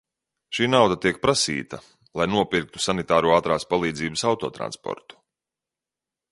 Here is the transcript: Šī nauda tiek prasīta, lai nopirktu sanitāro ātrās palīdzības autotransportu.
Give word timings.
Šī 0.57 0.69
nauda 0.69 0.95
tiek 1.05 1.19
prasīta, 1.25 1.79
lai 2.21 2.27
nopirktu 2.35 2.83
sanitāro 2.87 3.37
ātrās 3.37 3.69
palīdzības 3.75 4.27
autotransportu. 4.33 5.23